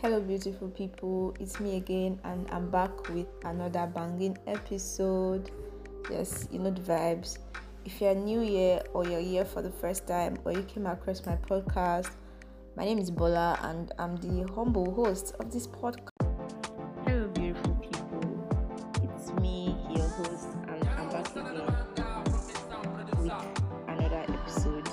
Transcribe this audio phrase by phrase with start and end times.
[0.00, 1.34] Hello, beautiful people.
[1.40, 5.50] It's me again, and I'm back with another banging episode.
[6.08, 7.38] Yes, you know the vibes.
[7.84, 11.26] If you're new here or you're here for the first time or you came across
[11.26, 12.10] my podcast,
[12.76, 16.10] my name is Bola, and I'm the humble host of this podcast.
[17.04, 18.78] Hello, beautiful people.
[19.02, 21.66] It's me, your host, and I'm back again
[23.18, 23.32] with
[23.88, 24.88] another episode.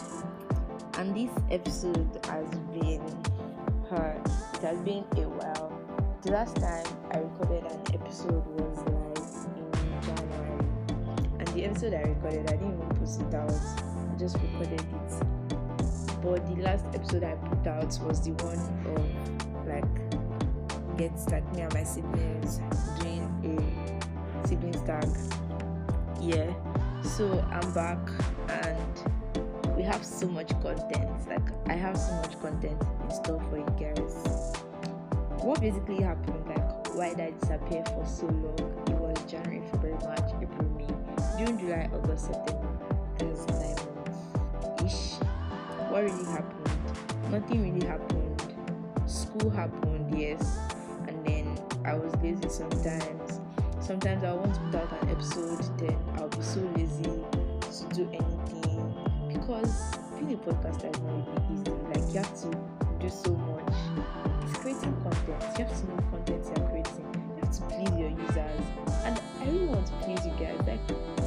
[0.98, 2.25] And this episode
[4.66, 5.72] has been a while.
[6.24, 10.66] The last time I recorded an episode was like in January,
[11.38, 13.52] and the episode I recorded, I didn't even post it out.
[13.52, 15.12] I just recorded it.
[16.24, 18.58] But the last episode I put out was the one
[18.90, 22.60] of like get like me and my siblings
[23.00, 25.08] doing a siblings tag.
[26.20, 26.52] Yeah.
[27.04, 28.00] So I'm back
[28.50, 31.30] and we have so much content.
[31.30, 34.55] Like I have so much content in store for you guys
[35.46, 38.58] what basically happened, like why did I disappear for so long?
[38.88, 40.88] It was January, February, March, April, May,
[41.38, 42.68] June, July, August, September.
[43.20, 45.20] Nine months ish.
[45.92, 47.32] What really happened?
[47.32, 48.44] Nothing really happened.
[49.06, 50.58] School happened, yes,
[51.08, 53.40] and then I was lazy sometimes.
[53.80, 58.10] Sometimes I want to put out an episode, then I'll be so lazy to do
[58.12, 58.96] anything
[59.32, 60.92] because being a podcaster
[68.38, 70.60] And I really want to please you guys.
[70.68, 70.80] Like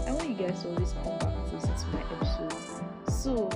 [0.06, 2.82] I want you guys to always come back to listen to my episodes.
[3.08, 3.48] So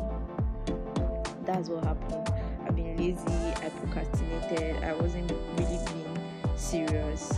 [1.45, 2.29] that's what happened.
[2.67, 6.19] I've been lazy, I procrastinated, I wasn't really being
[6.57, 7.33] serious.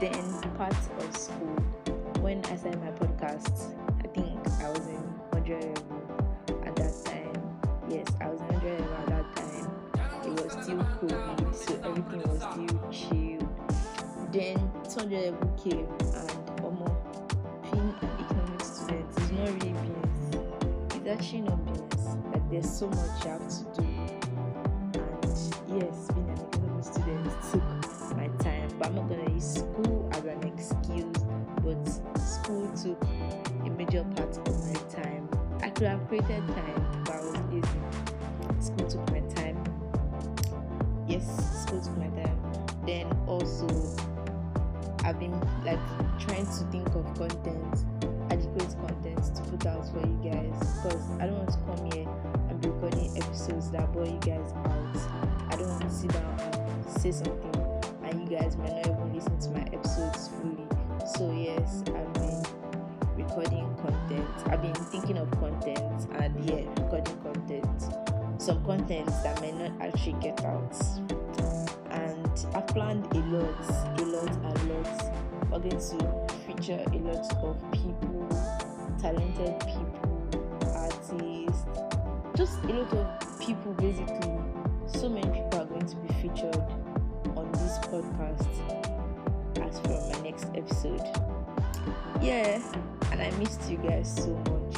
[0.00, 0.12] Then
[0.56, 1.56] part of school,
[2.20, 5.80] when I started my podcast, I think I was in 100
[14.88, 16.92] 200 level came, and almost
[17.62, 20.94] being an economic student is not really business.
[20.94, 22.16] It's actually not business.
[22.32, 23.86] Like there's so much you have to do.
[24.94, 28.68] And yes, being an economic student took my time.
[28.78, 31.24] But I'm not gonna use school as an excuse.
[31.62, 31.84] But
[32.18, 33.02] school took
[33.64, 35.28] a major part of my time.
[35.62, 37.80] I could have created time, but I was lazy.
[38.60, 39.62] School took my time
[41.08, 42.38] yes, school took my time.
[42.86, 43.66] Then also,
[45.04, 45.78] I've been like
[46.18, 47.84] trying to think of content,
[48.30, 52.08] adequate content to put out for you guys because I don't want to come here
[52.48, 54.96] and be recording episodes that bore you guys out.
[55.50, 57.54] I don't want to sit down and say something
[58.04, 60.66] and you guys might not even listen to my episodes fully.
[61.16, 62.42] So, yes, I've been
[63.16, 67.68] recording content, I've been thinking of content and yeah, recording content
[68.38, 70.74] some content that may not actually get out.
[72.08, 75.14] And I planned a lot, a lot, a lot.
[75.50, 78.26] We're going to feature a lot of people,
[78.98, 80.26] talented people,
[80.74, 81.66] artists,
[82.34, 84.38] just a lot of people basically.
[84.86, 86.56] So many people are going to be featured
[87.36, 88.48] on this podcast
[89.60, 91.02] as from my next episode.
[92.22, 92.58] Yeah,
[93.12, 94.76] and I missed you guys so much.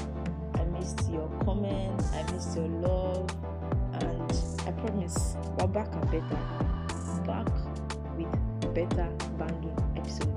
[0.54, 3.30] I missed your comments, I missed your love,
[3.94, 4.32] and
[4.66, 6.69] I promise we're back and better.
[8.74, 10.36] Better banging episode.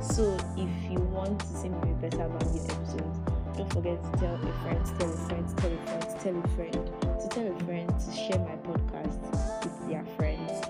[0.00, 3.18] So if you want to see me better banging episodes,
[3.56, 6.72] don't forget to tell a friend, tell a friend, tell a friend, tell a friend,
[6.72, 10.66] to tell a friend to share my podcast with their friends.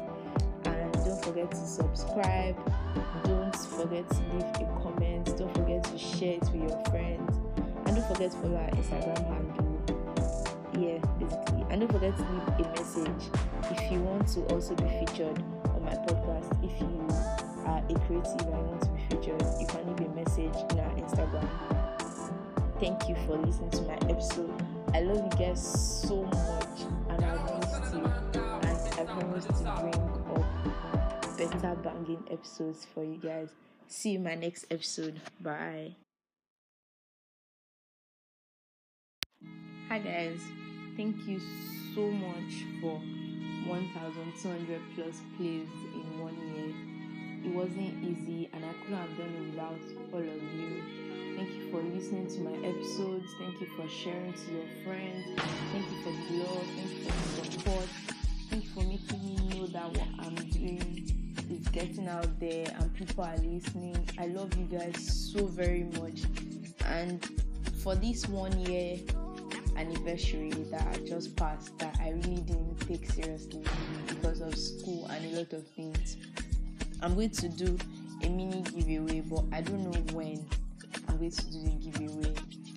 [0.64, 2.56] And don't forget to subscribe.
[3.24, 5.36] Don't forget to leave a comment.
[5.36, 7.36] Don't forget to share it with your friends.
[7.86, 9.68] And don't forget to follow our Instagram handle
[10.80, 13.30] yeah basically and don't forget to leave a message
[13.70, 15.42] if you want to also be featured
[15.88, 17.08] my podcast if you
[17.64, 20.90] are a creative and want to be featured you can leave a message in our
[20.96, 21.48] instagram.
[22.78, 24.52] Thank you for listening to my episode.
[24.92, 25.60] I love you guys
[26.06, 29.94] so much and i missed you and i promise to bring
[30.36, 33.48] up better banging episodes for you guys.
[33.86, 35.22] See you in my next episode.
[35.40, 35.96] Bye.
[39.88, 40.40] Hi guys.
[40.98, 41.40] Thank you
[41.94, 42.52] so much
[42.82, 43.00] for
[43.68, 46.74] 1200 plus plays in one year.
[47.44, 49.78] It wasn't easy and i couldn't have done it without
[50.12, 50.82] all of you.
[51.36, 53.26] Thank you for listening to my episodes.
[53.38, 55.38] Thank you for sharing to your friends.
[55.72, 56.66] Thank you for the love.
[56.76, 57.88] Thank you for the support.
[58.50, 62.94] Thank you for making me know that what i'm doing is getting out there and
[62.94, 63.96] people are listening.
[64.18, 66.22] I love you guys so very much.
[66.86, 67.22] And
[67.82, 68.98] for this one year
[69.76, 73.62] anniversary that I just passed that I really didn't take seriously
[74.06, 76.16] because of school and a lot of things.
[77.02, 77.78] I'm going to do
[78.22, 80.44] a mini giveaway, but I don't know when
[81.06, 82.34] I'm going to do the giveaway,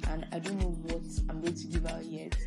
[0.10, 2.38] and I don't know what I'm going to give out yet.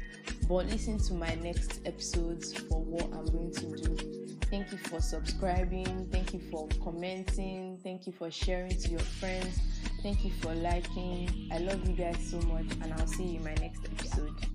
[0.47, 4.37] But listen to my next episodes for what I'm going to do.
[4.51, 6.07] Thank you for subscribing.
[6.13, 7.79] Thank you for commenting.
[7.83, 9.59] Thank you for sharing to your friends.
[10.03, 11.49] Thank you for liking.
[11.51, 14.54] I love you guys so much, and I'll see you in my next episode.